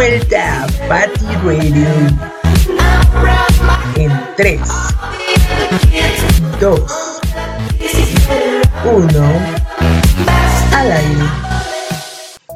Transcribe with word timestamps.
vuelta 0.00 0.62
a 0.62 0.66
Patty 0.88 1.26
Radio. 1.44 1.86
En 3.96 4.10
3, 4.34 4.60
2, 6.58 6.80
1, 8.94 9.06
al 10.74 10.92
aire. 10.92 11.24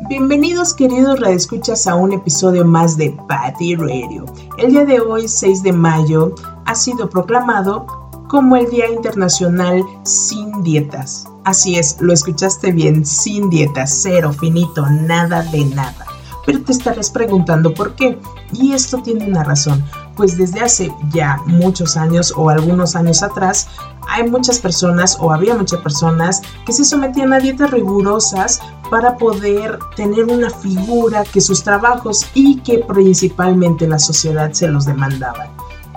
Bienvenidos 0.08 0.72
queridos 0.72 1.20
radioescuchas 1.20 1.86
a 1.86 1.96
un 1.96 2.14
episodio 2.14 2.64
más 2.64 2.96
de 2.96 3.14
Patty 3.28 3.76
Radio. 3.76 4.24
El 4.56 4.70
día 4.70 4.86
de 4.86 5.00
hoy, 5.00 5.28
6 5.28 5.62
de 5.62 5.72
mayo, 5.74 6.34
ha 6.64 6.74
sido 6.74 7.10
proclamado 7.10 7.84
como 8.26 8.56
el 8.56 8.70
Día 8.70 8.88
Internacional 8.88 9.84
sin 10.04 10.62
Dietas. 10.62 11.26
Así 11.44 11.76
es, 11.76 11.98
lo 12.00 12.14
escuchaste 12.14 12.72
bien, 12.72 13.04
sin 13.04 13.50
dietas, 13.50 14.00
cero, 14.02 14.32
finito, 14.32 14.86
nada 14.88 15.42
de 15.42 15.66
nada. 15.66 16.06
Pero 16.46 16.62
te 16.62 16.72
estarás 16.72 17.10
preguntando 17.10 17.72
por 17.72 17.94
qué. 17.94 18.18
Y 18.52 18.72
esto 18.72 19.02
tiene 19.02 19.26
una 19.26 19.44
razón, 19.44 19.84
pues 20.16 20.36
desde 20.36 20.60
hace 20.60 20.92
ya 21.12 21.40
muchos 21.46 21.96
años 21.96 22.32
o 22.36 22.50
algunos 22.50 22.94
años 22.96 23.22
atrás, 23.22 23.68
hay 24.08 24.28
muchas 24.28 24.58
personas 24.58 25.16
o 25.20 25.32
había 25.32 25.54
muchas 25.54 25.80
personas 25.80 26.42
que 26.66 26.72
se 26.72 26.84
sometían 26.84 27.32
a 27.32 27.40
dietas 27.40 27.70
rigurosas 27.70 28.60
para 28.90 29.16
poder 29.16 29.78
tener 29.96 30.24
una 30.24 30.50
figura 30.50 31.24
que 31.24 31.40
sus 31.40 31.62
trabajos 31.62 32.26
y 32.34 32.56
que 32.60 32.78
principalmente 32.78 33.88
la 33.88 33.98
sociedad 33.98 34.52
se 34.52 34.68
los 34.68 34.84
demandaba. 34.84 35.48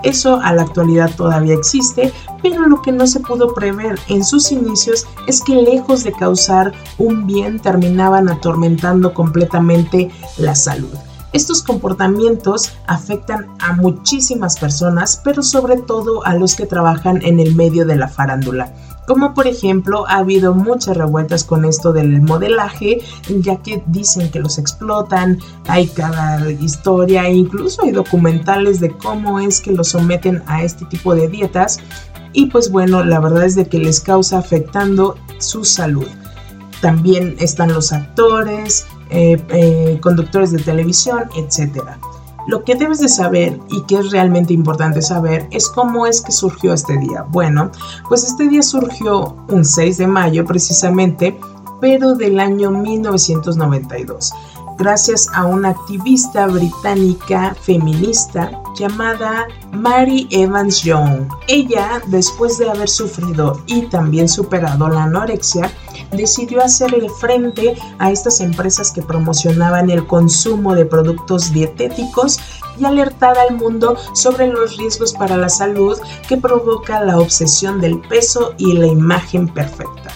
Eso 0.02 0.40
a 0.42 0.52
la 0.52 0.62
actualidad 0.62 1.10
todavía 1.16 1.54
existe, 1.54 2.12
pero 2.42 2.66
lo 2.66 2.82
que 2.82 2.92
no 2.92 3.06
se 3.06 3.20
pudo 3.20 3.52
prever 3.54 3.98
en 4.08 4.24
sus 4.24 4.52
inicios 4.52 5.06
es 5.26 5.40
que 5.42 5.56
lejos 5.56 6.04
de 6.04 6.12
causar 6.12 6.72
un 6.98 7.26
bien 7.26 7.58
terminaban 7.58 8.28
atormentando 8.28 9.12
completamente 9.12 10.10
la 10.36 10.54
salud. 10.54 10.94
Estos 11.32 11.62
comportamientos 11.62 12.72
afectan 12.86 13.48
a 13.58 13.74
muchísimas 13.74 14.58
personas, 14.58 15.20
pero 15.22 15.42
sobre 15.42 15.76
todo 15.76 16.24
a 16.24 16.34
los 16.34 16.54
que 16.54 16.64
trabajan 16.64 17.20
en 17.22 17.38
el 17.38 17.54
medio 17.54 17.84
de 17.84 17.96
la 17.96 18.08
farándula 18.08 18.72
como 19.08 19.32
por 19.32 19.46
ejemplo 19.46 20.06
ha 20.06 20.18
habido 20.18 20.54
muchas 20.54 20.96
revueltas 20.96 21.42
con 21.42 21.64
esto 21.64 21.94
del 21.94 22.20
modelaje, 22.20 23.00
ya 23.40 23.56
que 23.56 23.82
dicen 23.86 24.30
que 24.30 24.38
los 24.38 24.58
explotan, 24.58 25.38
hay 25.66 25.86
cada 25.86 26.50
historia 26.50 27.28
incluso 27.30 27.82
hay 27.82 27.92
documentales 27.92 28.80
de 28.80 28.90
cómo 28.90 29.40
es 29.40 29.62
que 29.62 29.72
los 29.72 29.88
someten 29.88 30.42
a 30.46 30.62
este 30.62 30.84
tipo 30.84 31.14
de 31.14 31.26
dietas 31.26 31.80
y 32.34 32.46
pues 32.46 32.70
bueno, 32.70 33.02
la 33.02 33.18
verdad 33.18 33.44
es 33.44 33.54
de 33.54 33.66
que 33.66 33.78
les 33.78 33.98
causa 34.00 34.38
afectando 34.38 35.16
su 35.38 35.64
salud. 35.64 36.06
También 36.82 37.34
están 37.40 37.72
los 37.72 37.92
actores, 37.92 38.86
eh, 39.10 39.42
eh, 39.48 39.98
conductores 40.02 40.52
de 40.52 40.58
televisión, 40.58 41.24
etcétera. 41.34 41.98
Lo 42.48 42.64
que 42.64 42.74
debes 42.74 42.98
de 42.98 43.08
saber 43.08 43.60
y 43.68 43.82
que 43.82 43.98
es 43.98 44.10
realmente 44.10 44.54
importante 44.54 45.02
saber 45.02 45.46
es 45.50 45.68
cómo 45.68 46.06
es 46.06 46.22
que 46.22 46.32
surgió 46.32 46.72
este 46.72 46.96
día. 46.96 47.26
Bueno, 47.28 47.70
pues 48.08 48.24
este 48.24 48.48
día 48.48 48.62
surgió 48.62 49.36
un 49.48 49.66
6 49.66 49.98
de 49.98 50.06
mayo 50.06 50.46
precisamente, 50.46 51.38
pero 51.78 52.14
del 52.14 52.40
año 52.40 52.70
1992 52.70 54.32
gracias 54.78 55.28
a 55.34 55.44
una 55.44 55.70
activista 55.70 56.46
británica 56.46 57.54
feminista 57.60 58.50
llamada 58.78 59.48
Mary 59.72 60.28
Evans 60.30 60.82
Young. 60.82 61.28
Ella, 61.48 62.00
después 62.06 62.58
de 62.58 62.70
haber 62.70 62.88
sufrido 62.88 63.60
y 63.66 63.82
también 63.86 64.28
superado 64.28 64.88
la 64.88 65.02
anorexia, 65.02 65.70
decidió 66.12 66.62
hacer 66.62 66.94
el 66.94 67.10
frente 67.10 67.76
a 67.98 68.10
estas 68.10 68.40
empresas 68.40 68.92
que 68.92 69.02
promocionaban 69.02 69.90
el 69.90 70.06
consumo 70.06 70.74
de 70.74 70.86
productos 70.86 71.52
dietéticos 71.52 72.38
y 72.78 72.84
alertar 72.84 73.36
al 73.38 73.56
mundo 73.56 73.96
sobre 74.14 74.46
los 74.48 74.76
riesgos 74.76 75.12
para 75.12 75.36
la 75.36 75.48
salud 75.48 75.98
que 76.28 76.36
provoca 76.36 77.04
la 77.04 77.18
obsesión 77.18 77.80
del 77.80 78.00
peso 78.00 78.54
y 78.58 78.72
la 78.74 78.86
imagen 78.86 79.48
perfecta. 79.48 80.10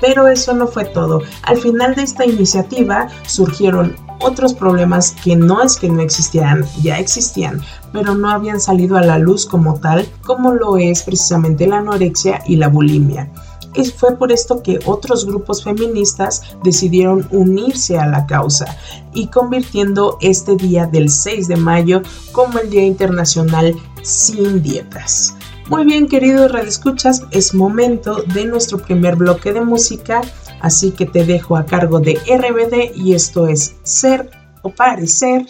Pero 0.00 0.28
eso 0.28 0.54
no 0.54 0.66
fue 0.68 0.84
todo. 0.84 1.22
Al 1.42 1.58
final 1.58 1.94
de 1.94 2.02
esta 2.02 2.24
iniciativa 2.24 3.08
surgieron 3.26 3.96
otros 4.20 4.54
problemas 4.54 5.14
que 5.22 5.36
no 5.36 5.62
es 5.62 5.76
que 5.76 5.88
no 5.88 6.02
existieran, 6.02 6.64
ya 6.82 6.98
existían, 6.98 7.60
pero 7.92 8.14
no 8.14 8.30
habían 8.30 8.60
salido 8.60 8.96
a 8.96 9.02
la 9.02 9.18
luz 9.18 9.46
como 9.46 9.78
tal, 9.80 10.08
como 10.24 10.52
lo 10.52 10.76
es 10.76 11.02
precisamente 11.02 11.66
la 11.66 11.78
anorexia 11.78 12.42
y 12.46 12.56
la 12.56 12.68
bulimia. 12.68 13.30
Y 13.74 13.84
fue 13.84 14.16
por 14.16 14.32
esto 14.32 14.62
que 14.62 14.78
otros 14.86 15.26
grupos 15.26 15.62
feministas 15.62 16.42
decidieron 16.64 17.28
unirse 17.30 17.98
a 17.98 18.06
la 18.06 18.26
causa 18.26 18.78
y 19.14 19.28
convirtiendo 19.28 20.18
este 20.20 20.56
día 20.56 20.86
del 20.86 21.10
6 21.10 21.48
de 21.48 21.56
mayo 21.56 22.02
como 22.32 22.58
el 22.58 22.70
Día 22.70 22.84
Internacional 22.84 23.74
sin 24.02 24.62
Dietas. 24.62 25.34
Muy 25.68 25.84
bien, 25.84 26.08
queridos 26.08 26.50
radioescuchas, 26.50 27.24
es 27.30 27.52
momento 27.52 28.22
de 28.22 28.46
nuestro 28.46 28.78
primer 28.78 29.16
bloque 29.16 29.52
de 29.52 29.60
música, 29.60 30.22
así 30.60 30.92
que 30.92 31.04
te 31.04 31.26
dejo 31.26 31.58
a 31.58 31.66
cargo 31.66 32.00
de 32.00 32.14
RBD 32.14 32.96
y 32.96 33.12
esto 33.12 33.48
es 33.48 33.76
Ser 33.82 34.30
o 34.62 34.70
Parecer. 34.70 35.44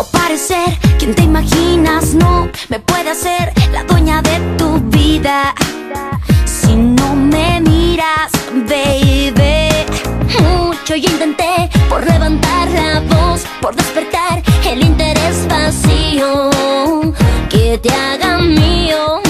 O 0.00 0.04
parecer, 0.04 0.78
quien 0.98 1.14
te 1.14 1.22
imaginas 1.22 2.14
no 2.14 2.48
me 2.68 2.80
puede 2.80 3.10
hacer 3.10 3.52
la 3.70 3.84
dueña 3.84 4.22
de 4.22 4.38
tu 4.56 4.80
vida. 4.96 5.54
Si 6.46 6.74
no 6.74 7.14
me 7.14 7.60
miras, 7.60 8.30
baby. 8.70 9.68
Mucho 10.42 10.94
yo 10.96 11.10
intenté 11.10 11.68
por 11.88 12.06
levantar 12.06 12.68
la 12.70 13.00
voz, 13.00 13.42
por 13.60 13.74
despertar 13.74 14.42
el 14.64 14.82
interés 14.82 15.46
vacío 15.48 16.50
que 17.50 17.78
te 17.78 17.92
haga 17.92 18.38
mío, 18.38 19.20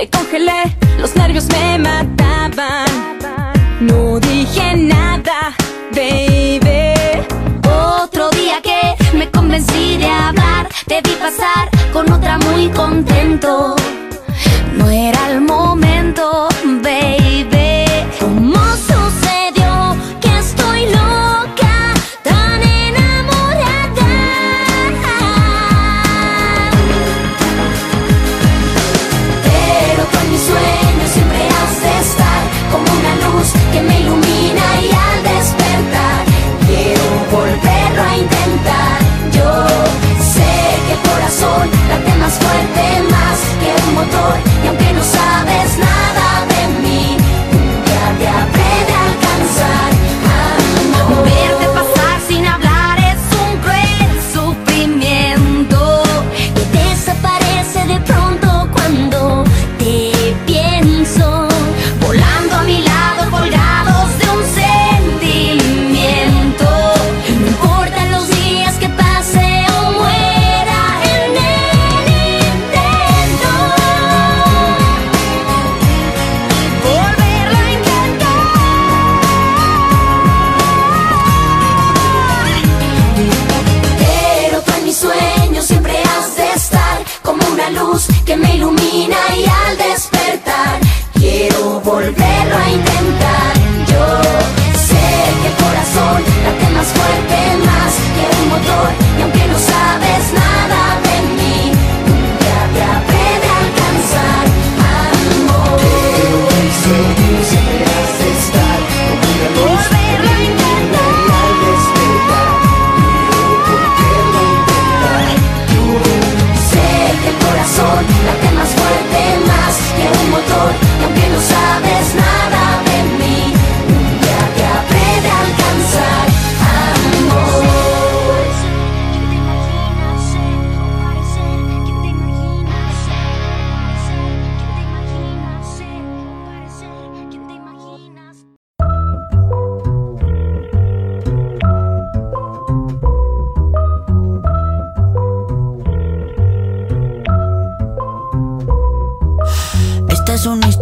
me 0.00 0.08
congelé, 0.08 0.62
los 0.98 1.14
nervios 1.14 1.46
me 1.48 1.78
mataban. 1.78 2.86
No 3.80 4.18
dije 4.18 4.74
nada, 4.74 5.54
baby. 5.94 6.94
Otro 7.68 8.30
día 8.30 8.62
que 8.62 8.96
me 9.18 9.30
convencí 9.30 9.98
de 9.98 10.06
hablar, 10.06 10.68
te 10.86 11.02
vi 11.02 11.14
pasar 11.16 11.68
con 11.92 12.10
otra 12.10 12.38
muy 12.38 12.70
contento. 12.70 13.76
No 14.78 14.88
era 14.88 15.32
el 15.32 15.42
momento, 15.42 16.48
baby. 16.82 17.59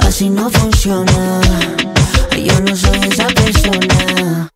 Así 0.00 0.30
no 0.30 0.50
funciona. 0.50 1.40
Yo 2.36 2.60
no 2.60 2.74
soy 2.76 2.98
esa 3.10 3.26
persona. 3.28 4.50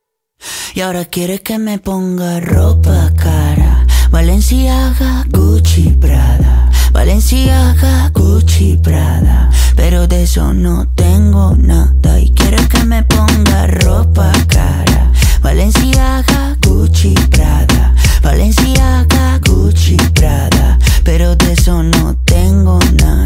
Y 0.75 0.81
ahora 0.81 1.05
quiere 1.05 1.41
que 1.41 1.59
me 1.59 1.79
ponga 1.79 2.41
ropa 2.41 3.13
cara. 3.17 3.87
Valenciaga, 4.11 5.25
Gucci, 5.29 5.91
Prada. 6.01 6.71
Valenciaga, 6.93 8.11
Gucci, 8.15 8.77
Prada. 8.77 9.51
Pero 9.77 10.07
de 10.07 10.23
eso 10.25 10.53
no 10.53 10.89
tengo 10.95 11.55
nada. 11.57 12.19
Y 12.19 12.33
quiere 12.33 12.67
que 12.69 12.85
me 12.85 13.03
ponga 13.03 13.67
ropa 13.67 14.33
cara. 14.49 15.13
Valenciaga, 15.43 16.57
Gucci, 16.67 17.15
Prada. 17.31 17.95
Valenciaga, 18.23 19.39
Gucci, 19.47 19.97
Prada. 20.15 20.79
Pero 21.05 21.37
de 21.37 21.53
eso 21.53 21.83
no 21.83 22.17
tengo 22.25 22.79
nada. 23.01 23.22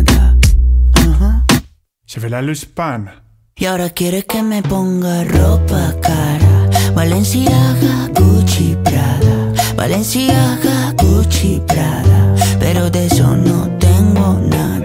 Je 2.17 2.21
vais 2.23 2.31
la 2.31 2.41
pan. 2.75 3.11
Y 3.59 3.67
ahora 3.67 3.91
quiere 3.91 4.23
que 4.23 4.43
me 4.43 4.63
ponga 4.63 5.23
ropa 5.25 5.95
cara. 6.01 6.71
Valenciaga, 6.95 8.09
Gucci, 8.15 8.75
Prada. 8.83 9.53
Valenciaga, 9.77 10.95
Gucci, 10.97 11.61
Prada. 11.67 12.35
Pero 12.59 12.89
de 12.89 13.05
eso 13.05 13.37
no 13.37 13.69
tengo 13.79 14.41
nada. 14.49 14.76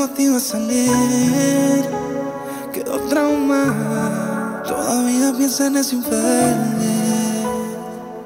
Motiva 0.00 0.38
a 0.38 0.40
salir, 0.40 1.84
quedó 2.72 2.98
traumada. 3.10 4.62
Todavía 4.66 5.34
piensa 5.36 5.66
en 5.66 5.76
ese 5.76 5.96
infeliz. 5.96 7.46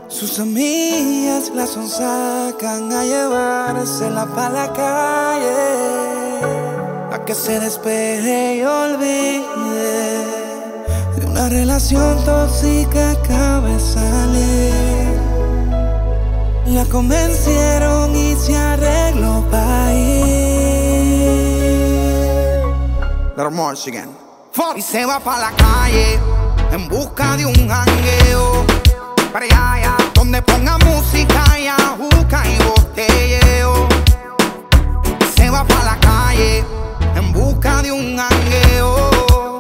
Sus 0.06 0.38
amigas 0.38 1.50
la 1.52 1.66
sonsacan 1.66 2.92
a 2.92 3.04
llevársela 3.04 4.24
para 4.26 4.50
la 4.50 4.72
calle. 4.72 5.62
A 7.12 7.24
que 7.24 7.34
se 7.34 7.58
despeje 7.58 8.58
y 8.58 8.62
olvide 8.62 10.24
de 11.16 11.26
una 11.26 11.48
relación 11.48 12.24
tóxica 12.24 13.10
acaba 13.10 13.68
de 13.68 13.80
salir. 13.80 15.14
La 16.66 16.84
convencieron 16.84 18.14
y 18.14 18.36
se 18.36 18.56
arregló 18.56 19.44
para 19.50 19.93
Y 24.76 24.80
se 24.80 25.04
va 25.04 25.18
para 25.18 25.50
la 25.50 25.56
calle 25.56 26.20
en 26.70 26.88
busca 26.88 27.36
de 27.36 27.44
un 27.44 27.68
jangueo. 27.68 28.64
Para 29.32 29.44
allá, 29.46 29.96
donde 30.14 30.40
ponga 30.40 30.78
música 30.78 31.58
y 31.58 31.66
ajuca 31.66 32.42
y 32.46 32.62
botelleo. 32.62 33.88
Se 35.34 35.50
va 35.50 35.64
para 35.64 35.84
la 35.84 35.98
calle 35.98 36.64
en 37.16 37.32
busca 37.32 37.82
de 37.82 37.90
un 37.90 38.16
jangueo. 38.16 39.58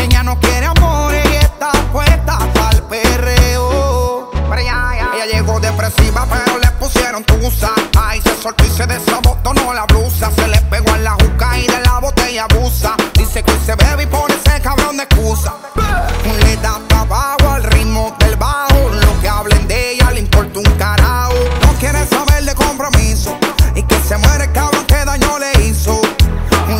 Ella 0.00 0.22
no 0.22 0.38
quiere 0.38 0.66
amor 0.66 1.12
y 1.12 1.36
está 1.36 1.72
puesta 1.92 2.38
para 2.54 2.70
el 2.70 2.82
perreo. 2.84 4.30
Ella 4.56 5.26
llegó 5.32 5.58
depresiva, 5.58 6.24
pero 6.30 6.58
le 6.58 6.70
pusieron 6.78 7.24
tusa. 7.24 7.72
Ay, 7.98 8.20
se 8.22 8.36
soltó 8.40 8.64
y 8.64 8.70
se 8.70 8.86
desabotonó 8.86 9.74
la 9.74 9.86
blusa. 9.86 10.30
Se 10.30 10.46
le 10.46 10.60
pegó 10.70 10.94
en 10.94 11.02
la 11.02 11.14
juca 11.14 11.58
y 11.58 11.66
de 11.66 11.80
la 11.80 11.85
abusa. 12.38 12.96
Dice 13.14 13.42
que 13.42 13.52
se 13.64 13.74
bebe 13.74 14.04
y 14.04 14.06
pone 14.06 14.34
ese 14.34 14.60
cabrón 14.60 14.96
de 14.96 15.04
excusa. 15.04 15.54
Le 16.44 16.56
da 16.56 16.80
trabajo 16.88 17.50
al 17.50 17.64
ritmo 17.64 18.14
del 18.18 18.36
bajo. 18.36 18.88
Lo 18.90 19.20
que 19.20 19.28
hablen 19.28 19.66
de 19.68 19.92
ella 19.92 20.10
le 20.10 20.20
importa 20.20 20.58
un 20.58 20.78
carajo. 20.78 21.34
No 21.62 21.72
quiere 21.78 22.06
saber 22.06 22.44
de 22.44 22.54
compromiso. 22.54 23.36
Y 23.74 23.82
que 23.82 23.98
se 24.00 24.16
muere 24.18 24.44
el 24.44 24.52
cabrón 24.52 24.84
que 24.86 25.04
daño 25.04 25.38
le 25.38 25.64
hizo. 25.64 26.00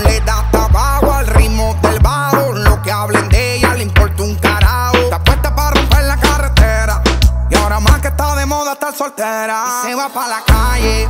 Le 0.04 0.20
da 0.20 0.48
trabajo 0.50 1.12
al 1.12 1.26
ritmo 1.26 1.76
del 1.82 2.00
bajo. 2.00 2.52
Lo 2.52 2.82
que 2.82 2.92
hablen 2.92 3.28
de 3.28 3.56
ella 3.56 3.74
le 3.74 3.84
importa 3.84 4.22
un 4.22 4.34
carajo. 4.36 4.96
Está 4.96 5.22
puesta 5.22 5.54
para 5.54 5.70
romper 5.70 6.04
la 6.04 6.16
carretera. 6.16 7.02
Y 7.50 7.54
ahora 7.56 7.80
más 7.80 8.00
que 8.00 8.08
está 8.08 8.34
de 8.34 8.46
moda 8.46 8.72
estar 8.72 8.94
soltera. 8.94 9.82
Se 9.82 9.94
va 9.94 10.08
para 10.08 10.28
la 10.28 10.42
calle 10.44 11.08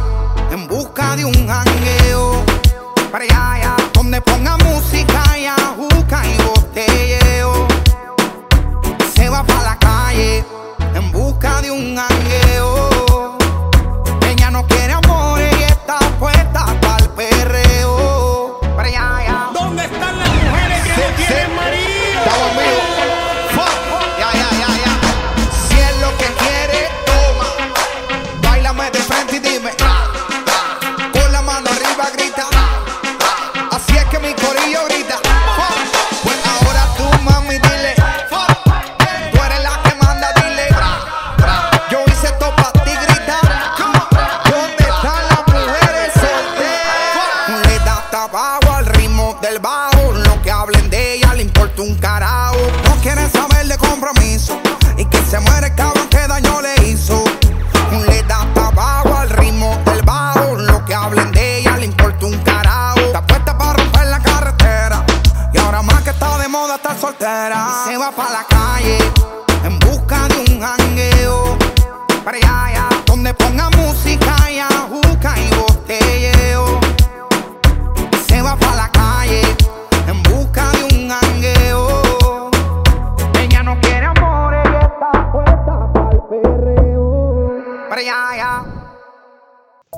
en 0.51 0.67
busca 0.69 1.17
de 1.17 1.25
un 1.25 1.49
jangueo. 1.49 2.45
Para 3.11 3.25
allá, 3.25 3.66
ponga 4.21 4.57
música 4.59 5.26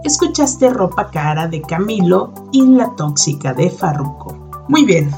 Escuchaste 0.08 0.70
Ropa 0.70 1.10
Cara 1.10 1.48
de 1.48 1.60
Camilo 1.60 2.32
y 2.50 2.62
La 2.66 2.96
Tóxica 2.96 3.52
de 3.52 3.68
Farruko. 3.68 4.64
Muy 4.66 4.86
bien, 4.86 5.10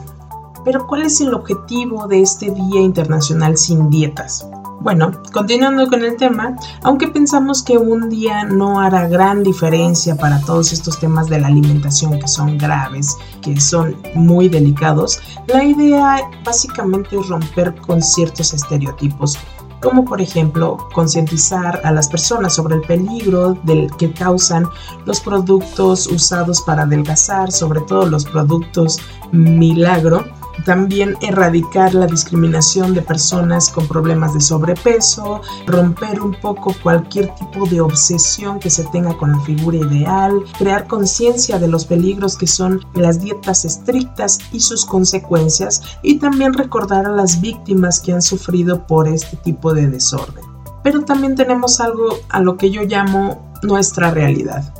pero 0.64 0.84
¿cuál 0.88 1.02
es 1.02 1.20
el 1.20 1.32
objetivo 1.32 2.08
de 2.08 2.22
este 2.22 2.50
Día 2.50 2.80
Internacional 2.80 3.56
sin 3.56 3.88
Dietas? 3.88 4.44
Bueno, 4.80 5.12
continuando 5.32 5.86
con 5.88 6.02
el 6.02 6.16
tema, 6.16 6.56
aunque 6.82 7.06
pensamos 7.06 7.62
que 7.62 7.78
un 7.78 8.08
día 8.08 8.42
no 8.42 8.80
hará 8.80 9.06
gran 9.06 9.44
diferencia 9.44 10.16
para 10.16 10.40
todos 10.40 10.72
estos 10.72 10.98
temas 10.98 11.28
de 11.28 11.38
la 11.38 11.46
alimentación 11.46 12.18
que 12.18 12.26
son 12.26 12.58
graves, 12.58 13.16
que 13.42 13.60
son 13.60 13.94
muy 14.16 14.48
delicados, 14.48 15.20
la 15.46 15.62
idea 15.62 16.28
básicamente 16.44 17.16
es 17.16 17.28
romper 17.28 17.76
con 17.76 18.02
ciertos 18.02 18.52
estereotipos 18.54 19.38
como 19.80 20.04
por 20.04 20.20
ejemplo 20.20 20.76
concientizar 20.92 21.80
a 21.84 21.92
las 21.92 22.08
personas 22.08 22.54
sobre 22.54 22.76
el 22.76 22.82
peligro 22.82 23.54
del 23.64 23.90
que 23.96 24.12
causan 24.12 24.66
los 25.06 25.20
productos 25.20 26.06
usados 26.06 26.60
para 26.62 26.82
adelgazar, 26.82 27.50
sobre 27.50 27.80
todo 27.82 28.06
los 28.06 28.24
productos 28.24 28.98
milagro, 29.32 30.24
también 30.64 31.16
erradicar 31.20 31.94
la 31.94 32.06
discriminación 32.06 32.94
de 32.94 33.02
personas 33.02 33.70
con 33.70 33.86
problemas 33.88 34.34
de 34.34 34.40
sobrepeso, 34.40 35.40
romper 35.66 36.20
un 36.20 36.34
poco 36.40 36.74
cualquier 36.82 37.34
tipo 37.34 37.66
de 37.66 37.80
obsesión 37.80 38.58
que 38.58 38.70
se 38.70 38.84
tenga 38.84 39.16
con 39.16 39.32
la 39.32 39.40
figura 39.40 39.78
ideal, 39.78 40.42
crear 40.58 40.86
conciencia 40.86 41.58
de 41.58 41.68
los 41.68 41.84
peligros 41.84 42.36
que 42.36 42.46
son 42.46 42.84
las 42.94 43.20
dietas 43.20 43.64
estrictas 43.64 44.38
y 44.52 44.60
sus 44.60 44.84
consecuencias 44.84 45.82
y 46.02 46.18
también 46.18 46.54
recordar 46.54 47.06
a 47.06 47.10
las 47.10 47.40
víctimas 47.40 48.00
que 48.00 48.12
han 48.12 48.22
sufrido 48.22 48.86
por 48.86 49.08
este 49.08 49.36
tipo 49.38 49.72
de 49.72 49.88
desorden. 49.88 50.44
Pero 50.82 51.04
también 51.04 51.34
tenemos 51.34 51.80
algo 51.80 52.08
a 52.28 52.40
lo 52.40 52.56
que 52.56 52.70
yo 52.70 52.82
llamo 52.82 53.52
nuestra 53.62 54.10
realidad. 54.10 54.79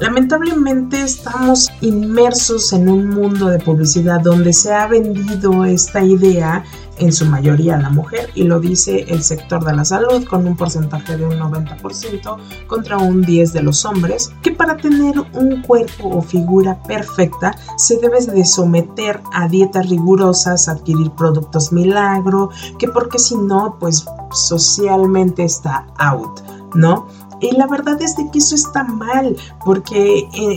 Lamentablemente 0.00 1.02
estamos 1.02 1.70
inmersos 1.82 2.72
en 2.72 2.88
un 2.88 3.10
mundo 3.10 3.48
de 3.48 3.58
publicidad 3.58 4.20
donde 4.20 4.54
se 4.54 4.72
ha 4.72 4.86
vendido 4.86 5.66
esta 5.66 6.02
idea 6.02 6.64
en 6.96 7.12
su 7.12 7.26
mayoría 7.26 7.76
a 7.76 7.82
la 7.82 7.90
mujer 7.90 8.30
y 8.34 8.44
lo 8.44 8.60
dice 8.60 9.04
el 9.08 9.22
sector 9.22 9.62
de 9.62 9.76
la 9.76 9.84
salud 9.84 10.24
con 10.24 10.46
un 10.46 10.56
porcentaje 10.56 11.18
de 11.18 11.26
un 11.26 11.38
90% 11.38 12.38
contra 12.66 12.96
un 12.96 13.22
10% 13.26 13.52
de 13.52 13.62
los 13.62 13.84
hombres, 13.84 14.32
que 14.40 14.52
para 14.52 14.78
tener 14.78 15.20
un 15.34 15.60
cuerpo 15.60 16.08
o 16.08 16.22
figura 16.22 16.82
perfecta 16.84 17.54
se 17.76 17.98
debe 17.98 18.24
de 18.24 18.46
someter 18.46 19.20
a 19.34 19.48
dietas 19.48 19.90
rigurosas, 19.90 20.66
adquirir 20.68 21.10
productos 21.10 21.72
milagro, 21.72 22.48
que 22.78 22.88
porque 22.88 23.18
si 23.18 23.36
no, 23.36 23.76
pues 23.78 24.06
socialmente 24.32 25.44
está 25.44 25.86
out, 25.98 26.40
¿no? 26.74 27.06
Y 27.40 27.56
la 27.56 27.66
verdad 27.66 28.00
es 28.02 28.16
de 28.16 28.30
que 28.30 28.38
eso 28.38 28.54
está 28.54 28.84
mal, 28.84 29.36
porque 29.64 30.28
eh, 30.32 30.56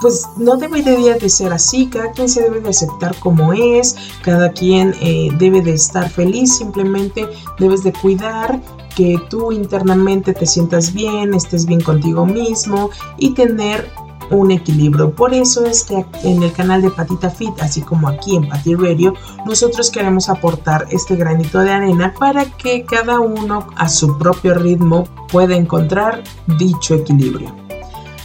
pues 0.00 0.26
no 0.36 0.56
debería 0.56 1.14
de 1.14 1.28
ser 1.28 1.52
así, 1.52 1.86
cada 1.86 2.10
quien 2.12 2.28
se 2.28 2.42
debe 2.42 2.60
de 2.60 2.70
aceptar 2.70 3.14
como 3.20 3.52
es, 3.52 3.96
cada 4.22 4.52
quien 4.52 4.94
eh, 5.00 5.30
debe 5.38 5.62
de 5.62 5.74
estar 5.74 6.10
feliz, 6.10 6.56
simplemente 6.58 7.26
debes 7.58 7.82
de 7.84 7.92
cuidar 7.92 8.60
que 8.94 9.18
tú 9.28 9.50
internamente 9.52 10.32
te 10.32 10.46
sientas 10.46 10.92
bien, 10.92 11.34
estés 11.34 11.66
bien 11.66 11.80
contigo 11.80 12.26
mismo 12.26 12.90
y 13.18 13.34
tener 13.34 13.90
un 14.30 14.50
equilibrio. 14.50 15.12
Por 15.12 15.34
eso 15.34 15.64
es 15.64 15.84
que 15.84 16.04
en 16.22 16.42
el 16.42 16.52
canal 16.52 16.82
de 16.82 16.90
Patita 16.90 17.30
Fit, 17.30 17.60
así 17.60 17.82
como 17.82 18.08
aquí 18.08 18.36
en 18.36 18.48
Pati 18.48 18.74
Radio, 18.74 19.14
nosotros 19.46 19.90
queremos 19.90 20.28
aportar 20.28 20.86
este 20.90 21.16
granito 21.16 21.60
de 21.60 21.72
arena 21.72 22.14
para 22.18 22.44
que 22.44 22.84
cada 22.84 23.20
uno 23.20 23.66
a 23.76 23.88
su 23.88 24.18
propio 24.18 24.54
ritmo 24.54 25.04
pueda 25.30 25.54
encontrar 25.54 26.22
dicho 26.58 26.94
equilibrio. 26.94 27.54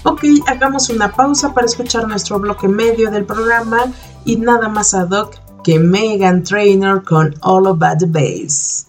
Ok, 0.03 0.23
hagamos 0.47 0.89
una 0.89 1.11
pausa 1.11 1.53
para 1.53 1.67
escuchar 1.67 2.07
nuestro 2.07 2.39
bloque 2.39 2.67
medio 2.67 3.11
del 3.11 3.25
programa 3.25 3.79
y 4.25 4.37
nada 4.37 4.69
más 4.69 4.93
ad 4.93 5.11
hoc 5.11 5.35
que 5.63 5.77
Megan 5.77 6.43
Trainer 6.43 7.03
con 7.03 7.35
All 7.41 7.67
About 7.67 7.99
the 7.99 8.05
Bass. 8.05 8.88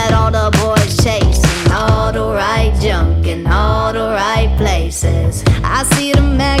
get 6.11 6.19
a 6.19 6.23
mag. 6.23 6.60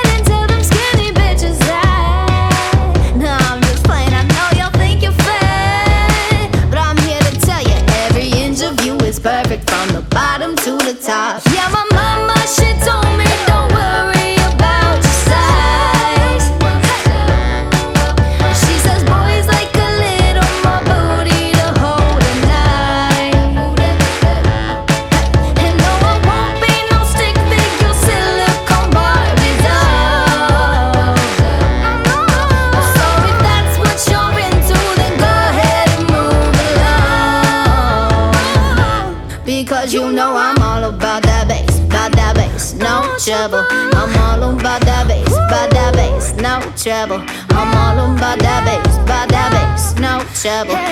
trouble. 43.23 43.63
I'm 43.69 44.17
all 44.17 44.57
about 44.57 44.81
that 44.81 45.07
bass, 45.07 45.27
about 45.27 45.69
that 45.71 45.93
bass, 45.93 46.33
no 46.33 46.59
trouble. 46.75 47.23
I'm 47.51 47.75
all 47.77 48.15
about 48.15 48.39
that 48.39 48.65
bass, 48.65 48.97
about 48.97 49.29
that 49.29 49.51
bass, 49.51 49.93
no 49.99 50.19
trouble. 50.41 50.90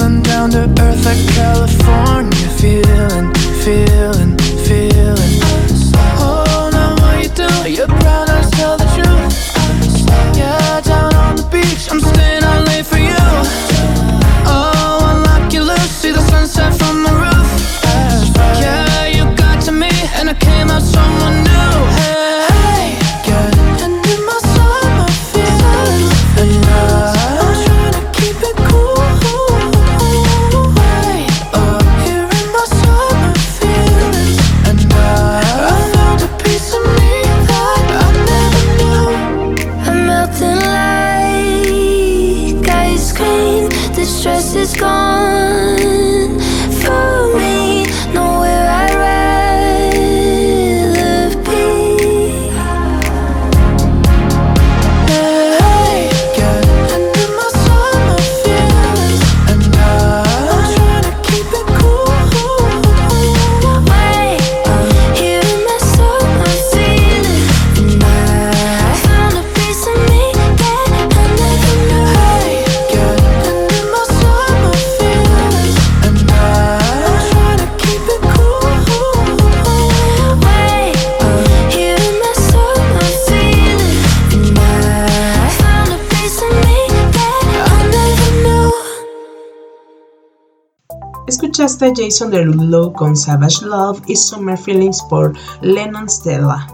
And 0.00 0.24
down 0.24 0.50
to 0.52 0.62
earth 0.80 1.04
like 1.04 1.22
California 1.34 2.48
Feeling, 2.58 3.32
feeling, 3.62 4.38
feeling 4.64 5.34
Oh, 6.18 6.70
now 6.72 6.96
what 6.96 7.22
you 7.22 7.28
do? 7.28 7.70
You're 7.70 7.86
proud, 7.86 8.30
I 8.30 8.42
tell 8.50 8.78
the 8.78 8.86
truth 8.96 10.36
Yeah, 10.36 10.80
down 10.80 11.11
Escuchaste 91.62 92.02
a 92.02 92.04
Jason 92.04 92.30
Derulo 92.32 92.92
con 92.92 93.16
Savage 93.16 93.64
Love 93.64 94.02
y 94.08 94.16
Summer 94.16 94.58
Feelings 94.58 95.00
por 95.02 95.32
Lennon 95.60 96.08
Stella. 96.08 96.66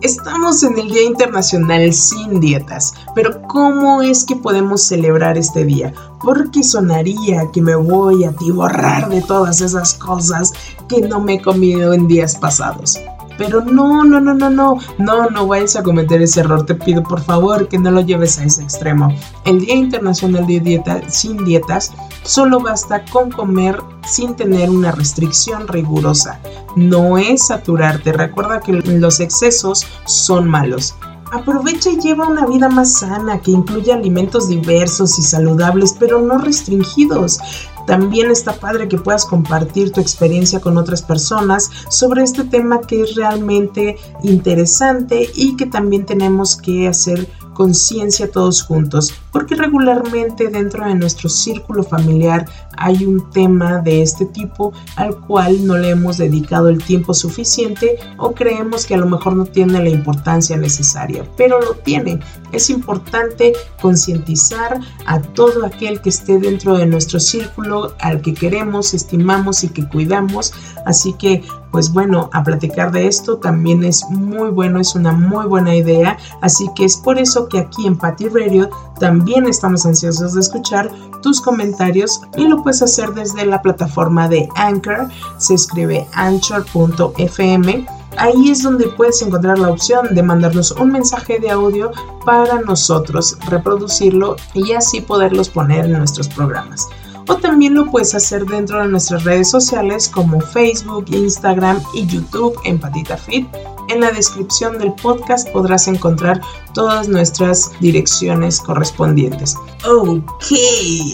Estamos 0.00 0.62
en 0.62 0.78
el 0.78 0.88
Día 0.88 1.02
Internacional 1.02 1.92
sin 1.92 2.40
dietas, 2.40 2.94
pero 3.14 3.42
¿cómo 3.48 4.00
es 4.00 4.24
que 4.24 4.36
podemos 4.36 4.82
celebrar 4.82 5.36
este 5.36 5.66
día? 5.66 5.92
Porque 6.24 6.62
sonaría 6.62 7.50
que 7.52 7.60
me 7.60 7.74
voy 7.74 8.24
a 8.24 8.32
tiborrar 8.32 9.10
de 9.10 9.20
todas 9.20 9.60
esas 9.60 9.92
cosas 9.92 10.54
que 10.88 11.02
no 11.02 11.20
me 11.20 11.34
he 11.34 11.42
comido 11.42 11.92
en 11.92 12.08
días 12.08 12.34
pasados. 12.34 12.98
Pero 13.36 13.62
no, 13.62 14.04
no, 14.04 14.20
no, 14.20 14.32
no, 14.32 14.48
no, 14.48 14.78
no, 14.96 15.28
no 15.28 15.46
vayas 15.46 15.76
a 15.76 15.82
cometer 15.82 16.22
ese 16.22 16.40
error. 16.40 16.64
Te 16.64 16.74
pido 16.74 17.02
por 17.02 17.20
favor 17.20 17.68
que 17.68 17.78
no 17.78 17.90
lo 17.90 18.00
lleves 18.00 18.38
a 18.38 18.44
ese 18.44 18.62
extremo. 18.62 19.14
El 19.44 19.60
Día 19.60 19.74
Internacional 19.74 20.46
de 20.46 20.60
Dieta 20.60 21.02
sin 21.10 21.44
dietas 21.44 21.92
solo 22.22 22.60
basta 22.60 23.04
con 23.06 23.30
comer 23.30 23.80
sin 24.06 24.36
tener 24.36 24.70
una 24.70 24.92
restricción 24.92 25.68
rigurosa. 25.68 26.40
No 26.76 27.18
es 27.18 27.46
saturarte. 27.46 28.12
Recuerda 28.12 28.60
que 28.60 28.72
los 28.72 29.20
excesos 29.20 29.86
son 30.06 30.48
malos. 30.48 30.94
Aprovecha 31.32 31.90
y 31.90 32.00
lleva 32.00 32.26
una 32.26 32.44
vida 32.44 32.68
más 32.68 32.98
sana 32.98 33.40
que 33.40 33.52
incluye 33.52 33.92
alimentos 33.92 34.48
diversos 34.48 35.16
y 35.18 35.22
saludables, 35.22 35.94
pero 35.98 36.20
no 36.20 36.38
restringidos. 36.38 37.38
También 37.86 38.30
está 38.30 38.52
padre 38.52 38.88
que 38.88 38.98
puedas 38.98 39.24
compartir 39.24 39.92
tu 39.92 40.00
experiencia 40.00 40.60
con 40.60 40.76
otras 40.76 41.02
personas 41.02 41.70
sobre 41.88 42.22
este 42.22 42.44
tema 42.44 42.80
que 42.80 43.02
es 43.02 43.14
realmente 43.14 43.96
interesante 44.22 45.30
y 45.34 45.56
que 45.56 45.66
también 45.66 46.04
tenemos 46.04 46.56
que 46.56 46.88
hacer 46.88 47.28
conciencia 47.60 48.30
todos 48.30 48.62
juntos, 48.62 49.12
porque 49.32 49.54
regularmente 49.54 50.48
dentro 50.48 50.86
de 50.86 50.94
nuestro 50.94 51.28
círculo 51.28 51.82
familiar 51.82 52.46
hay 52.78 53.04
un 53.04 53.30
tema 53.32 53.80
de 53.80 54.00
este 54.00 54.24
tipo 54.24 54.72
al 54.96 55.14
cual 55.14 55.66
no 55.66 55.76
le 55.76 55.90
hemos 55.90 56.16
dedicado 56.16 56.70
el 56.70 56.82
tiempo 56.82 57.12
suficiente 57.12 57.98
o 58.16 58.32
creemos 58.32 58.86
que 58.86 58.94
a 58.94 58.96
lo 58.96 59.06
mejor 59.06 59.36
no 59.36 59.44
tiene 59.44 59.78
la 59.78 59.90
importancia 59.90 60.56
necesaria, 60.56 61.22
pero 61.36 61.60
lo 61.60 61.74
tiene. 61.74 62.20
Es 62.52 62.70
importante 62.70 63.52
concientizar 63.80 64.80
a 65.06 65.20
todo 65.20 65.64
aquel 65.64 66.00
que 66.00 66.10
esté 66.10 66.38
dentro 66.38 66.76
de 66.76 66.86
nuestro 66.86 67.20
círculo, 67.20 67.94
al 68.00 68.20
que 68.20 68.34
queremos, 68.34 68.94
estimamos 68.94 69.64
y 69.64 69.68
que 69.68 69.88
cuidamos. 69.88 70.52
Así 70.86 71.12
que 71.14 71.42
pues 71.70 71.92
bueno, 71.92 72.30
a 72.32 72.42
platicar 72.42 72.90
de 72.92 73.06
esto 73.06 73.38
también 73.38 73.84
es 73.84 74.04
muy 74.10 74.50
bueno, 74.50 74.80
es 74.80 74.94
una 74.94 75.12
muy 75.12 75.46
buena 75.46 75.74
idea, 75.74 76.18
así 76.40 76.68
que 76.74 76.84
es 76.84 76.96
por 76.96 77.18
eso 77.18 77.48
que 77.48 77.58
aquí 77.58 77.86
en 77.86 77.96
Patty 77.96 78.28
Radio 78.28 78.70
también 78.98 79.46
estamos 79.46 79.86
ansiosos 79.86 80.34
de 80.34 80.40
escuchar 80.40 80.90
tus 81.22 81.40
comentarios 81.40 82.20
y 82.36 82.46
lo 82.46 82.62
puedes 82.62 82.82
hacer 82.82 83.12
desde 83.14 83.46
la 83.46 83.62
plataforma 83.62 84.28
de 84.28 84.48
Anchor, 84.56 85.08
se 85.38 85.54
escribe 85.54 86.06
anchor.fm. 86.14 87.99
Ahí 88.16 88.50
es 88.50 88.62
donde 88.62 88.88
puedes 88.88 89.22
encontrar 89.22 89.58
la 89.58 89.70
opción 89.70 90.14
de 90.14 90.22
mandarnos 90.22 90.72
un 90.72 90.92
mensaje 90.92 91.38
de 91.38 91.50
audio 91.50 91.90
para 92.24 92.60
nosotros 92.60 93.38
reproducirlo 93.48 94.36
y 94.54 94.72
así 94.72 95.00
poderlos 95.00 95.48
poner 95.48 95.86
en 95.86 95.98
nuestros 95.98 96.28
programas 96.28 96.88
o 97.28 97.36
también 97.36 97.74
lo 97.74 97.90
puedes 97.90 98.14
hacer 98.14 98.44
dentro 98.46 98.80
de 98.80 98.88
nuestras 98.88 99.24
redes 99.24 99.50
sociales 99.50 100.08
como 100.08 100.40
Facebook, 100.40 101.06
Instagram 101.10 101.82
y 101.94 102.06
YouTube 102.06 102.58
en 102.64 102.78
Patita 102.78 103.16
Fit. 103.16 103.46
En 103.88 104.00
la 104.00 104.12
descripción 104.12 104.78
del 104.78 104.92
podcast 104.92 105.48
podrás 105.48 105.88
encontrar 105.88 106.40
todas 106.74 107.08
nuestras 107.08 107.72
direcciones 107.80 108.60
correspondientes. 108.60 109.56
Ok, 109.84 110.52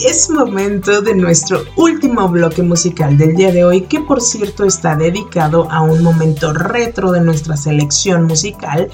es 0.07 0.29
momento 0.29 1.01
de 1.01 1.15
nuestro 1.15 1.65
último 1.77 2.29
bloque 2.29 2.63
musical 2.63 3.17
del 3.17 3.35
día 3.35 3.51
de 3.51 3.65
hoy, 3.65 3.83
que 3.83 4.01
por 4.01 4.21
cierto 4.21 4.65
está 4.65 4.95
dedicado 4.95 5.71
a 5.71 5.83
un 5.83 6.03
momento 6.03 6.53
retro 6.53 7.13
de 7.13 7.23
nuestra 7.23 7.57
selección 7.57 8.25
musical. 8.25 8.91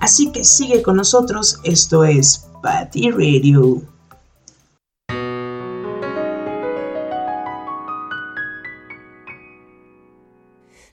Así 0.00 0.32
que 0.32 0.44
sigue 0.44 0.80
con 0.80 0.96
nosotros, 0.96 1.60
esto 1.64 2.04
es 2.04 2.46
Patty 2.62 3.10
Radio. 3.10 3.97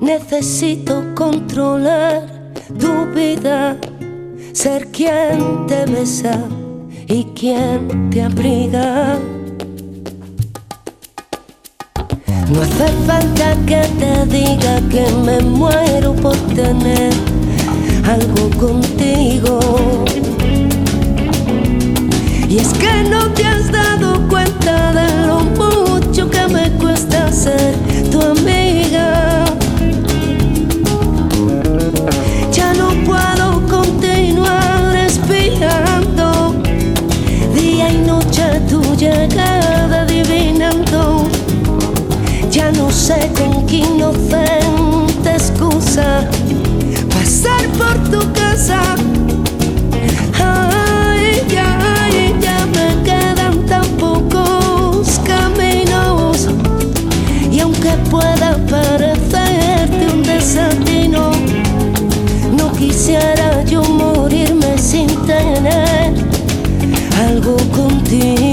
Necesito 0.00 1.04
controlar 1.14 2.26
tu 2.78 3.04
vida, 3.14 3.76
ser 4.54 4.88
quien 4.88 5.66
te 5.66 5.84
besa 5.84 6.38
y 7.06 7.24
quien 7.34 8.08
te 8.08 8.22
abriga. 8.22 9.18
No 12.48 12.62
hace 12.62 12.88
falta 13.06 13.54
que 13.66 13.82
te 13.98 14.26
diga 14.26 14.80
que 14.88 15.04
me 15.22 15.38
muero 15.40 16.14
por 16.14 16.36
tener 16.54 17.12
algo 18.08 18.48
contigo. 18.58 19.60
Y 22.48 22.56
es 22.56 22.68
que 22.68 23.04
no 23.04 23.30
te 23.34 23.44
has 23.44 23.70
dado 23.70 24.26
cuenta 24.28 24.92
de 24.92 25.26
lo 25.26 25.40
mucho 25.40 26.30
que 26.30 26.48
me 26.48 26.70
cuesta 26.78 27.30
ser 27.30 27.74
tu 28.10 28.20
amiga. 28.22 28.69
Inocente 43.72 45.30
excusa 45.30 46.28
pasar 47.08 47.62
por 47.78 47.96
tu 48.10 48.32
casa. 48.32 48.80
Ay, 50.38 51.42
ay, 51.56 52.34
ya 52.40 52.66
me 52.66 53.02
quedan 53.04 53.66
tan 53.66 53.86
pocos 53.96 55.20
caminos. 55.24 56.48
Y 57.52 57.60
aunque 57.60 57.90
pueda 58.10 58.58
parecerte 58.68 60.06
un 60.12 60.22
desatino, 60.22 61.30
no 62.56 62.72
quisiera 62.72 63.64
yo 63.64 63.82
morirme 63.82 64.78
sin 64.78 65.08
tener 65.26 66.14
algo 67.28 67.56
contigo. 67.70 68.49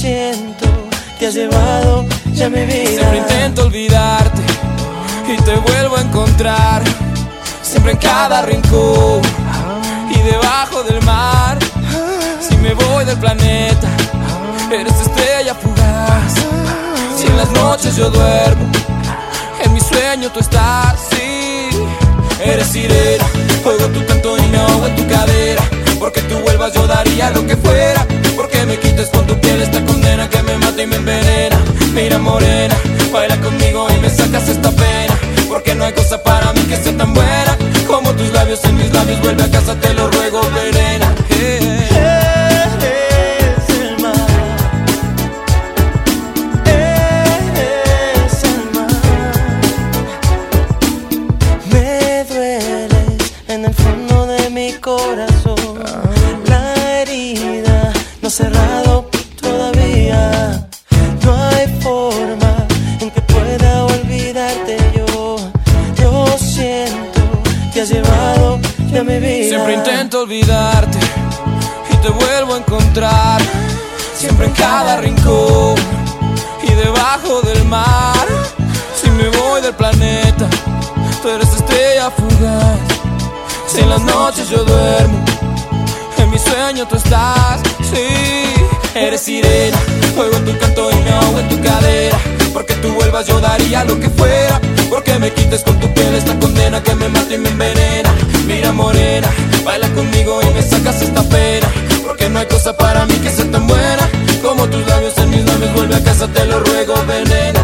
Te 0.00 1.26
has 1.26 1.34
llevado 1.34 2.06
ya 2.32 2.48
mi 2.48 2.64
vida. 2.64 2.88
Siempre 2.88 3.18
intento 3.18 3.66
olvidarte 3.66 4.40
y 5.28 5.36
te 5.42 5.56
vuelvo 5.56 5.96
a 5.96 6.00
encontrar. 6.00 6.82
Siempre 7.62 7.92
en 7.92 7.98
cada 7.98 8.40
rincón 8.42 9.20
y 10.10 10.18
debajo 10.20 10.82
del 10.84 11.02
mar. 11.02 11.58
Si 12.40 12.56
me 12.56 12.72
voy 12.72 13.04
del 13.04 13.18
planeta, 13.18 13.88
eres 14.72 14.98
estrella 15.00 15.54
fugaz. 15.54 16.34
Si 17.18 17.26
en 17.26 17.36
las 17.36 17.50
noches 17.50 17.94
yo 17.96 18.08
duermo, 18.08 18.64
en 19.62 19.74
mi 19.74 19.80
sueño 19.80 20.30
tú 20.32 20.40
estás. 20.40 20.98
Sí, 21.10 21.68
eres 22.42 22.68
sirena. 22.68 23.26
Oigo 23.66 23.86
tu 23.88 24.06
canto 24.06 24.38
y 24.38 24.42
me 24.48 24.58
ahogo 24.58 24.86
en 24.86 24.96
tu 24.96 25.06
cadera. 25.06 25.79
Porque 26.00 26.22
tú 26.22 26.38
vuelvas 26.38 26.72
yo 26.72 26.86
daría 26.86 27.30
lo 27.30 27.46
que 27.46 27.56
fuera. 27.58 28.06
Porque 28.34 28.64
me 28.64 28.78
quites 28.78 29.08
con 29.10 29.26
tu 29.26 29.38
piel 29.38 29.60
esta 29.60 29.84
condena 29.84 30.28
que 30.30 30.42
me 30.42 30.56
mata 30.56 30.82
y 30.82 30.86
me 30.86 30.96
envenena. 30.96 31.62
Mira 31.94 32.18
morena, 32.18 32.74
baila 33.12 33.36
conmigo 33.36 33.86
y 33.94 34.00
me 34.00 34.08
sacas 34.08 34.48
esta 34.48 34.70
pena. 34.70 35.14
Porque 35.46 35.74
no 35.74 35.84
hay 35.84 35.92
cosa 35.92 36.22
para 36.22 36.54
mí 36.54 36.62
que 36.62 36.76
sea 36.76 36.96
tan 36.96 37.12
buena 37.12 37.58
como 37.86 38.10
tus 38.14 38.32
labios 38.32 38.64
en 38.64 38.76
mis 38.78 38.90
labios. 38.94 39.20
Vuelve 39.20 39.42
a 39.42 39.50
casa, 39.50 39.74
te 39.74 39.92
lo 39.92 40.10
ruego, 40.10 40.40
Verena. 40.54 40.99
Olvidarte 70.20 70.98
y 71.90 71.96
te 71.96 72.08
vuelvo 72.10 72.54
a 72.54 72.58
encontrar. 72.58 73.40
Siempre 74.14 74.46
en 74.46 74.52
cada 74.52 74.98
rincón 74.98 75.76
y 76.62 76.72
debajo 76.74 77.40
del 77.42 77.64
mar. 77.64 78.26
Si 79.00 79.10
me 79.10 79.28
voy 79.30 79.62
del 79.62 79.74
planeta, 79.74 80.46
tú 81.22 81.28
eres 81.28 81.48
estrella 81.54 82.10
fugaz. 82.10 82.78
Si 83.66 83.80
en 83.80 83.88
las 83.88 84.02
noches 84.02 84.50
yo 84.50 84.62
duermo, 84.64 85.24
en 86.18 86.30
mi 86.30 86.38
sueño 86.38 86.86
tú 86.86 86.96
estás. 86.96 87.60
Sí, 87.90 88.52
eres 88.94 89.22
sirena. 89.22 89.78
Oigo 90.18 90.36
tu 90.38 90.58
canto 90.58 90.90
y 90.90 90.96
me 90.96 91.10
ahogo 91.12 91.38
en 91.38 91.48
tu 91.48 91.62
cadera. 91.62 92.18
Porque 92.52 92.74
tú 92.74 92.92
vuelvas 92.92 93.26
yo 93.26 93.40
daría 93.40 93.84
lo 93.84 93.98
que 93.98 94.10
fuera. 94.10 94.60
Porque 94.90 95.18
me 95.20 95.32
quites 95.32 95.62
con 95.62 95.78
tu 95.78 95.88
piel 95.94 96.14
esta 96.16 96.38
condena 96.38 96.82
que 96.82 96.94
me 96.96 97.08
mata 97.08 97.32
y 97.32 97.38
me 97.38 97.48
envenena. 97.48 98.12
Mira 98.46 98.72
morena, 98.72 99.28
baila 99.64 99.88
conmigo 99.90 100.40
y 100.42 100.52
me 100.52 100.62
sacas 100.62 101.00
esta 101.00 101.22
pena. 101.22 101.68
Porque 102.04 102.28
no 102.28 102.40
hay 102.40 102.46
cosa 102.46 102.76
para 102.76 103.06
mí 103.06 103.14
que 103.14 103.30
sea 103.30 103.48
tan 103.50 103.66
buena 103.66 104.08
como 104.42 104.66
tus 104.68 104.84
labios 104.86 105.16
en 105.18 105.30
mis 105.30 105.44
labios. 105.44 105.72
Vuelve 105.74 105.94
a 105.94 106.02
casa, 106.02 106.26
te 106.28 106.44
lo 106.44 106.58
ruego, 106.60 106.94
venena. 107.06 107.59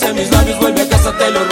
En 0.00 0.16
mis 0.16 0.30
labios. 0.30 0.58
Vuelve 0.58 0.80
a 0.80 0.88
casa, 0.88 1.12
te 1.18 1.30
lo 1.30 1.51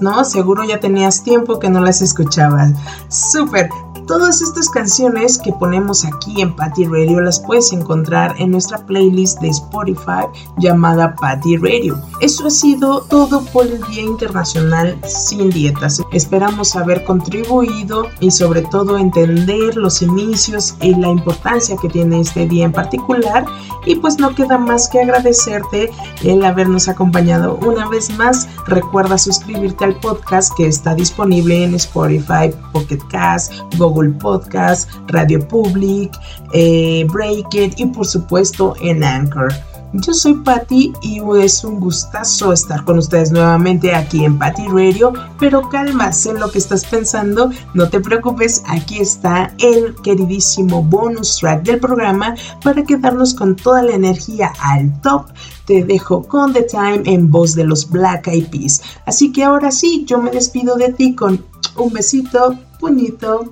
¿no? 0.00 0.24
Seguro 0.24 0.64
ya 0.64 0.80
tenías 0.80 1.22
tiempo 1.22 1.58
que 1.58 1.70
no 1.70 1.80
las 1.80 2.02
escuchabas. 2.02 2.72
Súper. 3.08 3.68
Todas 4.06 4.42
estas 4.42 4.68
canciones 4.68 5.38
que 5.38 5.52
ponemos 5.52 6.04
aquí 6.04 6.42
en 6.42 6.54
Patty 6.54 6.86
Radio 6.86 7.20
las 7.20 7.38
puedes 7.40 7.72
encontrar 7.72 8.34
en 8.38 8.50
nuestra 8.50 8.84
playlist 8.84 9.40
de 9.40 9.48
Spotify 9.48 10.26
llamada 10.58 11.14
Patty 11.14 11.56
Radio. 11.56 11.96
Eso 12.20 12.48
ha 12.48 12.50
sido 12.50 13.02
todo 13.02 13.44
por 13.52 13.66
el 13.66 13.80
Día 13.84 14.02
Internacional 14.02 15.00
Sin 15.06 15.50
Dietas. 15.50 16.02
Esperamos 16.12 16.74
haber 16.74 17.04
contribuido 17.04 18.08
y 18.20 18.30
sobre 18.30 18.62
todo 18.62 18.98
entender 18.98 19.76
los 19.76 20.02
inicios 20.02 20.74
y 20.80 20.94
la 20.94 21.08
importancia 21.08 21.76
que 21.76 21.88
tiene 21.88 22.20
este 22.20 22.46
día 22.46 22.64
en 22.64 22.72
particular. 22.72 23.44
Y 23.86 23.96
pues 23.96 24.18
no 24.18 24.34
queda 24.34 24.58
más 24.58 24.88
que 24.88 25.00
agradecerte 25.00 25.90
el 26.22 26.44
habernos 26.44 26.88
acompañado 26.88 27.58
una 27.66 27.88
vez 27.88 28.10
más. 28.16 28.48
Recuerda 28.66 29.18
suscribirte 29.18 29.84
al 29.84 29.98
podcast 30.00 30.52
que 30.56 30.66
está 30.66 30.94
disponible 30.94 31.64
en 31.64 31.74
Spotify, 31.74 32.52
Pocket 32.72 33.00
Cast, 33.10 33.52
Google 33.78 34.01
Podcast, 34.10 34.90
Radio 35.08 35.46
Public, 35.46 36.12
eh, 36.52 37.06
Break 37.12 37.54
It 37.54 37.78
y 37.78 37.86
por 37.86 38.06
supuesto 38.06 38.74
en 38.80 39.04
Anchor. 39.04 39.52
Yo 39.94 40.14
soy 40.14 40.32
Patty 40.36 40.90
y 41.02 41.20
es 41.42 41.64
un 41.64 41.78
gustazo 41.78 42.54
estar 42.54 42.82
con 42.84 42.96
ustedes 42.96 43.30
nuevamente 43.30 43.94
aquí 43.94 44.24
en 44.24 44.38
Patty 44.38 44.66
Radio, 44.68 45.12
pero 45.38 45.68
calma, 45.68 46.10
sé 46.12 46.32
lo 46.32 46.50
que 46.50 46.56
estás 46.56 46.86
pensando, 46.86 47.50
no 47.74 47.90
te 47.90 48.00
preocupes, 48.00 48.62
aquí 48.66 49.00
está 49.00 49.52
el 49.58 49.94
queridísimo 50.02 50.82
bonus 50.82 51.36
track 51.36 51.64
del 51.64 51.78
programa 51.78 52.34
para 52.64 52.82
quedarnos 52.84 53.34
con 53.34 53.54
toda 53.54 53.82
la 53.82 53.94
energía 53.94 54.54
al 54.60 54.98
top. 55.02 55.26
Te 55.66 55.84
dejo 55.84 56.22
con 56.22 56.54
The 56.54 56.62
Time 56.62 57.02
en 57.04 57.30
voz 57.30 57.54
de 57.54 57.64
los 57.64 57.90
Black 57.90 58.28
Eyed 58.28 58.48
Peas. 58.48 58.80
Así 59.04 59.30
que 59.30 59.44
ahora 59.44 59.70
sí, 59.70 60.06
yo 60.06 60.22
me 60.22 60.30
despido 60.30 60.76
de 60.76 60.94
ti 60.94 61.14
con 61.14 61.44
un 61.76 61.92
besito, 61.92 62.58
puñito. 62.80 63.50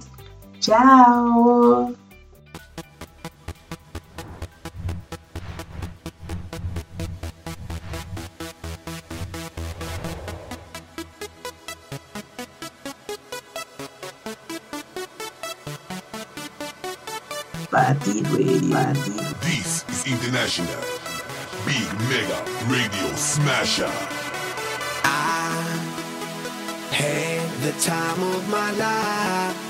Chao. 0.61 1.95
Patty 17.71 18.23
Radio. 18.23 18.71
Patty. 18.71 19.11
This 19.41 19.85
is 19.89 20.07
International 20.07 20.83
Big 21.65 21.89
Mega 22.09 22.45
Radio 22.69 23.15
Smasher. 23.15 23.91
I 25.05 25.51
had 26.93 27.49
the 27.63 27.73
time 27.81 28.23
of 28.35 28.49
my 28.51 28.71
life, 28.73 29.70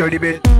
Dirty 0.00 0.16
bit. 0.16 0.59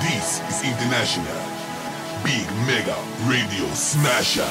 This 0.00 0.40
is 0.48 0.62
International 0.62 1.42
Big 2.22 2.46
Mega 2.66 2.96
Radio 3.26 3.66
Smasher. 3.74 4.42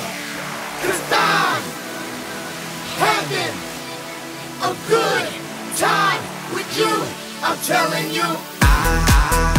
Cause 0.82 1.02
I'm 1.12 1.64
having 3.00 3.56
a 4.62 4.76
good 4.90 5.30
time 5.78 6.22
with 6.54 6.78
you. 6.78 6.92
I'm 7.42 7.58
telling 7.60 8.14
you. 8.14 8.38
had 8.70 9.57